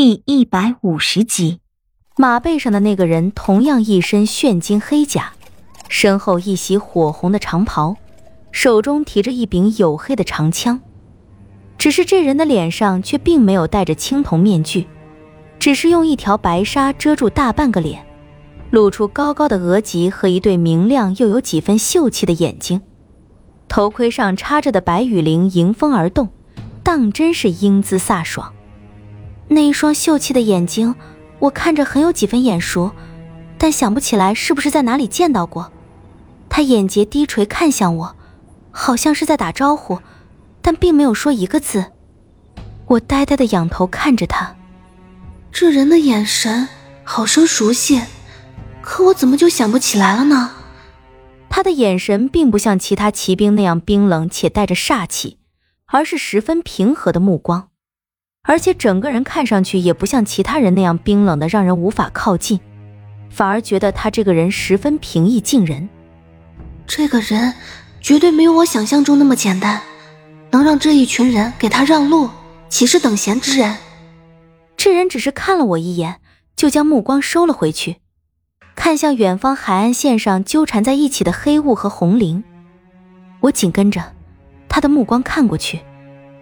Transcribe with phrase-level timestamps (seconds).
[0.00, 1.58] 第一百五十集，
[2.16, 5.32] 马背上的那个人同样一身炫金黑甲，
[5.88, 7.96] 身后一袭火红的长袍，
[8.52, 10.80] 手中提着一柄黝黑的长枪。
[11.76, 14.86] 只是这人的脸上却并没有戴着青铜面具，
[15.58, 18.06] 只是用一条白纱遮住大半个脸，
[18.70, 22.80] 露出高高的额脊和一对明亮又有几分秀气的眼睛。
[23.66, 26.28] 头盔上插着的白羽翎迎风而动，
[26.84, 28.54] 当真是英姿飒爽。
[29.48, 30.94] 那一双秀气的眼睛，
[31.38, 32.92] 我看着很有几分眼熟，
[33.56, 35.72] 但想不起来是不是在哪里见到过。
[36.48, 38.16] 他眼睫低垂看向我，
[38.70, 40.00] 好像是在打招呼。
[40.60, 41.92] 但并没有说一个字，
[42.86, 44.54] 我呆呆的仰头看着他，
[45.50, 46.68] 这人的眼神
[47.04, 48.02] 好生熟悉，
[48.82, 50.50] 可我怎么就想不起来了呢？
[51.48, 55.38] 他的眼神并不像其他骑兵那样冰冷且带着煞气，
[55.86, 57.67] 而是十分平和的目光，
[58.48, 62.58] 而且整个人看上去也不像其他人那样冰冷的让人无法靠近，
[63.28, 65.86] 反而觉得他这个人十分平易近人。
[66.86, 67.52] 这个人
[68.00, 69.82] 绝对没有我想象中那么简单。
[70.50, 72.30] 能让这一群人给他让路，
[72.70, 73.76] 岂是等闲之人？
[74.78, 76.16] 这人只是看了我一眼，
[76.56, 77.96] 就将目光收了回去，
[78.74, 82.42] 看向远方海岸线上纠缠在一起的黑雾和红绫。
[83.40, 84.02] 我紧跟着
[84.70, 85.80] 他的目光看过去，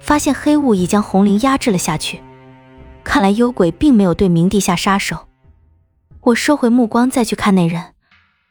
[0.00, 2.20] 发现黑雾已将红灵压制了下去。
[3.04, 5.28] 看来幽鬼并没有对明帝下杀手。
[6.20, 7.94] 我收回目光再去看那人，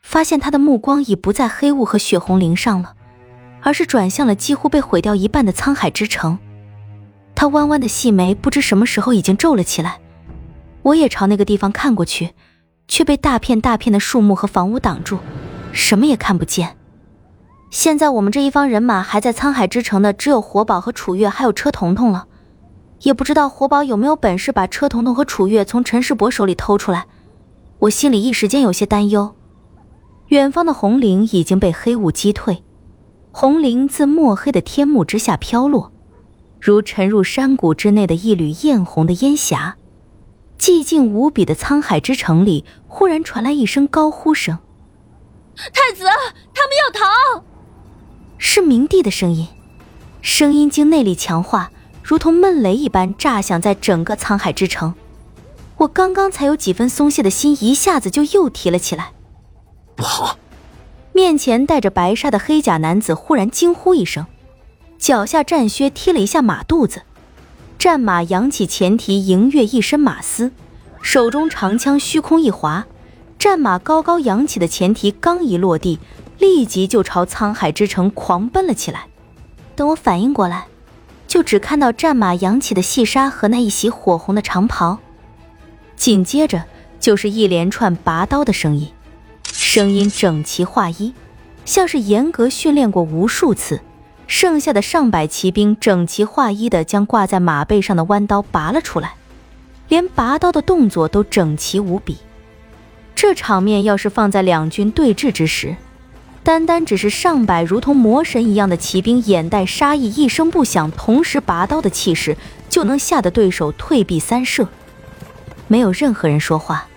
[0.01, 2.93] 发现他的目光已不在黑雾和血红灵上了。
[3.59, 6.37] 而是转向了几乎被毁掉一半的沧海之城，
[7.35, 9.99] 他弯弯的细眉不知什么时候已经皱了起来。
[10.83, 12.33] 我也朝那个地方看过去，
[12.87, 15.19] 却被大片大片的树木和房屋挡住，
[15.73, 16.77] 什么也看不见。
[17.69, 22.27] 现在我们这一方人马还在沧海之城的，只有活宝和楚月，还有车彤彤了。
[23.01, 27.05] 也不知道活宝有没有本事把车彤彤和楚月从陈世伯手里偷出来。
[27.79, 29.35] 我心里一时间有些担忧。
[30.29, 32.63] 远方的红绫已经被黑雾击退。
[33.31, 35.91] 红绫自墨黑的天幕之下飘落，
[36.59, 39.75] 如沉入山谷之内的一缕艳红的烟霞。
[40.57, 44.57] 寂静无比的沧海之城里，忽然传来一声高呼声
[45.55, 46.03] ：“太子，
[46.53, 47.43] 他们要逃！”
[48.37, 49.47] 是明帝的声音，
[50.21, 51.71] 声音经内力强化，
[52.03, 54.93] 如同闷雷一般炸响在整个沧海之城。
[55.77, 59.11] 我刚刚才有几分松懈的心，一下子就又提了起来。
[59.95, 60.37] 不好！
[61.13, 64.27] 面前戴着白纱的黑甲男子忽然惊呼一声，
[64.99, 67.01] 脚下战靴踢了一下马肚子，
[67.79, 70.51] 战马扬起前蹄迎跃一身马丝，
[71.01, 72.85] 手中长枪虚空一划，
[73.39, 75.97] 战马高高扬起的前蹄刚一落地，
[76.37, 79.07] 立即就朝沧海之城狂奔了起来。
[79.75, 80.67] 等我反应过来，
[81.27, 84.99] 就只看到战马扬起的细沙和那一袭火红的长袍，
[85.95, 86.63] 紧接着
[86.99, 88.91] 就是一连串拔刀的声音。
[89.43, 91.13] 声音整齐划一，
[91.65, 93.81] 像是严格训练过无数次。
[94.25, 99.13] 剩下的上百骑兵整齐划一地将挂在马背上的弯刀拔了出来，
[99.87, 102.17] 连拔刀的动作都整齐无比。
[103.15, 105.77] 这场面要是放在两军对峙之时，
[106.47, 112.37] 单单只是上百如同魔神一样的骑兵，眼带杀意，一声不响，同时拔刀的气势，
[112.69, 114.69] 就能吓得对手退避三舍。
[115.67, 116.87] 没有任何人说话，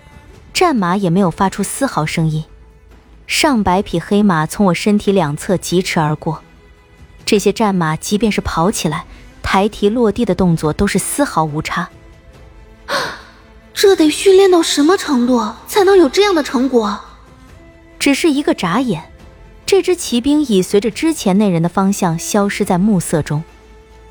[0.53, 2.45] 战马也没有发出丝毫声音。
[3.27, 6.41] 上百匹黑马从我身体两侧疾驰而过，
[7.25, 9.03] 这些战马即便是跑起来，
[9.43, 11.89] 抬蹄落地的动作都是丝毫无差。
[13.73, 17.01] 这得训练到什么程度才能有这样的成果？
[17.99, 19.10] 只是一个眨眼，
[19.71, 23.41] 这支骑兵已随着之前那人的方向消失在暮色中，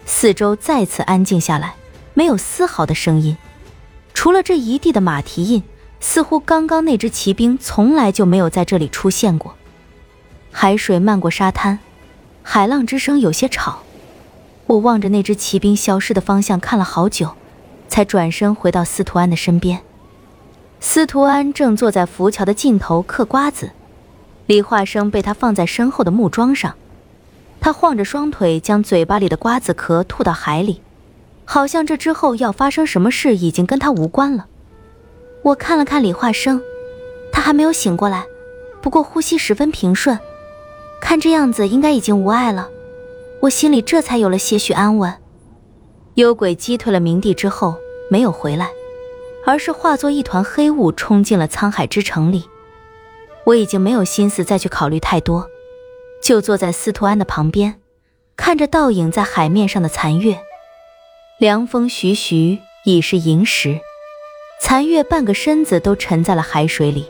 [0.06, 1.74] 四周再次安静下来，
[2.14, 3.36] 没有丝毫的声音，
[4.14, 5.62] 除了这一地的马蹄印。
[6.00, 9.54] 似乎刚刚那只骑兵从来就没有在这里出现过。
[10.50, 11.78] 海水漫过沙滩，
[12.42, 13.80] 海浪之声有些吵。
[14.66, 17.34] 我望着那只骑兵消失的方向看了好久，
[17.86, 19.82] 才转身回到司徒安的身边。
[20.80, 23.72] 司徒安正坐在浮桥的尽头嗑瓜子，
[24.50, 26.74] 李化生被他放在身后的木桩上，
[27.60, 30.80] 他晃着双腿将嘴巴里的瓜子壳吐到海里，
[31.44, 34.46] 好像这之后要发生什么事已经跟他无关了。
[35.44, 36.60] 我看了看李化生，
[37.30, 38.24] 他还没有醒过来，
[38.82, 40.18] 不过呼吸十分平顺，
[41.00, 42.68] 看这样子应该已经无碍了。
[43.42, 45.14] 我心里这才有了些许安稳。
[46.14, 47.76] 幽鬼击退了冥帝之后，
[48.10, 48.68] 没有回来，
[49.46, 52.46] 而是化作一团黑雾冲进了沧海之城里。
[53.44, 55.48] 我已经没有心思再去考虑太多，
[56.22, 57.80] 就坐在司徒安的旁边，
[58.36, 60.38] 看着倒影在海面上的残月。
[61.38, 63.80] 凉风徐徐，已是寅时，
[64.60, 67.06] 残月半个身子都沉在了海水里，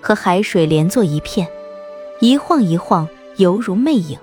[0.00, 1.48] 和海水连作一片，
[2.20, 4.18] 一晃一晃，犹如魅影。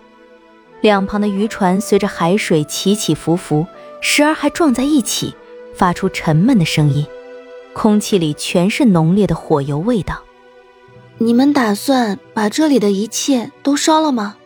[0.82, 3.66] 两旁的渔船随着海水起起伏伏，
[4.00, 5.36] 时而还撞在一起，
[5.76, 7.06] 发出沉闷的声音。
[7.74, 10.24] 空气里全是浓烈的火油味道。
[11.24, 14.38] 你们打算把这里的一切都烧了吗？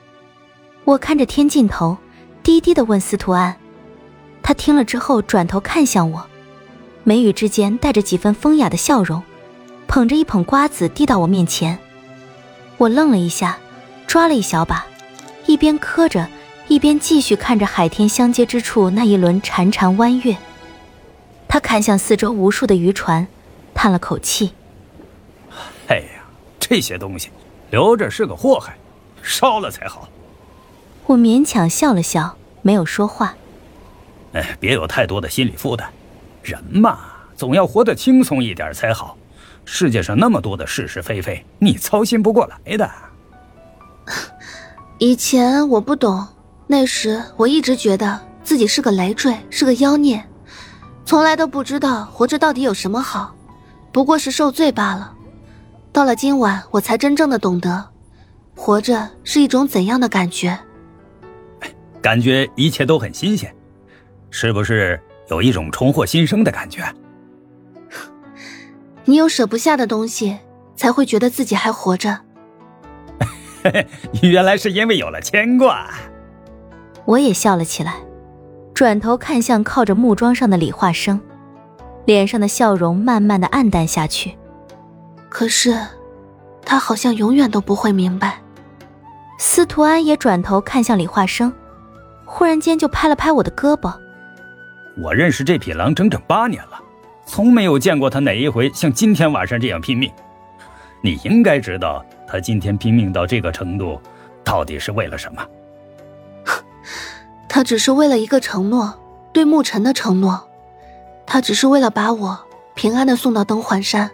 [0.84, 1.98] 我看着天尽头，
[2.44, 3.56] 低低的问司徒安。
[4.44, 6.26] 他听了之后，转头看向我，
[7.06, 9.24] 眉宇之间带着几分风雅的笑容，
[9.88, 11.80] 捧着一捧瓜子递到我面前。
[12.76, 13.58] 我愣了一下，
[14.06, 14.86] 抓了一小把。
[15.46, 16.28] 一边磕着，
[16.68, 20.36] 一边继续看着海天相接之处那一轮潺潺弯月。
[21.48, 23.26] 他看向四周无数的渔船，
[23.74, 24.52] 叹了口气
[25.88, 26.15] ：“哎呀，
[26.68, 27.30] 这些东西
[27.70, 28.76] 留着是个祸害，
[29.22, 30.10] 烧了才好。”
[31.06, 33.36] 我勉强笑了笑，没有说话。
[34.34, 35.88] 哎，别有太多的心理负担，
[36.42, 36.98] 人嘛，
[37.38, 39.16] 总要活得轻松一点才好。
[39.64, 42.92] 世界上那么多的是是非非，你操心不过来的。
[44.98, 46.28] 以前我不懂，
[46.66, 50.24] 那时我一直觉得自己是个累赘，是个妖孽，
[51.06, 53.36] 从来都不知道活着到底有什么好，
[53.92, 55.14] 不过是受罪罢了。
[55.96, 57.88] 到了今晚，我才真正的懂得，
[58.54, 60.60] 活着是一种怎样的感觉。
[62.02, 63.56] 感觉一切都很新鲜，
[64.30, 66.84] 是不是有一种重获新生的感觉？
[69.06, 70.40] 你有舍不下的东西，
[70.76, 72.20] 才会觉得自己还活着。
[74.22, 75.90] 原来是因为有了牵挂，
[77.06, 77.96] 我也笑了起来，
[78.74, 81.22] 转头看向靠着木桩上的李化生，
[82.04, 84.38] 脸上的笑容慢慢的暗淡下去。
[85.38, 85.78] 可是，
[86.64, 88.42] 他好像永远都不会明白。
[89.38, 91.52] 司徒安也转头看向李化生，
[92.24, 93.94] 忽然间就拍了拍我的胳膊。
[95.04, 96.82] 我认识这匹狼整整八年了，
[97.26, 100.10] 从没有见过他哪一回像今天晚上这样拼命。
[101.02, 102.02] 你应该知道。
[102.26, 104.00] 他今天拼命到这个程度，
[104.42, 105.46] 到底是为了什么？
[107.50, 108.98] 他只是为了一个承诺，
[109.34, 110.48] 对沐尘的承诺。
[111.26, 112.40] 他只是为了把我
[112.74, 114.10] 平安的送到灯环山。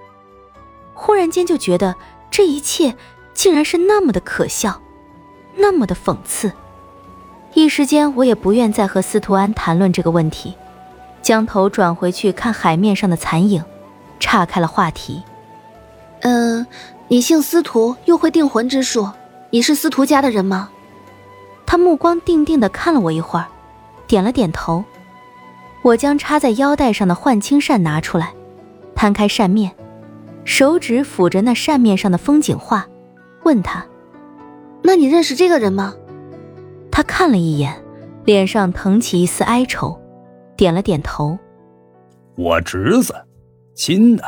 [1.12, 1.94] 忽然间就觉得
[2.30, 2.96] 这一切
[3.34, 4.80] 竟然是那么的可笑，
[5.58, 6.54] 那么的讽刺。
[7.54, 10.56] 一时间，我也不愿再和司徒安谈论这个问题，
[11.22, 13.62] 将头转回去看海面上的残影，
[14.22, 15.22] 岔开了话题。
[16.22, 16.66] 嗯。
[17.10, 19.10] 你姓司徒，又会定魂之术，
[19.50, 20.69] 你是司徒家的人吗？
[21.66, 23.48] 他目光定定的看了我一会儿，
[24.08, 24.86] 点了点头。
[25.81, 28.31] 我将插在腰带上的幻青扇拿出来，
[28.96, 29.74] 摊开扇面，
[30.43, 32.88] 手指抚着那扇面上的风景画，
[33.43, 33.85] 问他
[34.83, 35.95] ：“那你认识这个人吗？”
[36.91, 37.83] 他看了一眼，
[38.25, 39.99] 脸上腾起一丝哀愁，
[40.57, 41.38] 点了点头
[42.35, 43.13] ：“我侄子，
[43.75, 44.23] 亲的。”